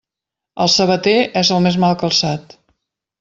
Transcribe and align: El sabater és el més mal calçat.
El 0.63 0.69
sabater 0.75 1.13
és 1.43 1.51
el 1.57 1.61
més 1.69 1.77
mal 1.85 1.97
calçat. 2.05 2.57